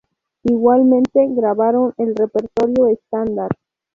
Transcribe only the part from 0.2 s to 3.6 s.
Igualmente grabaron el repertorio estándar.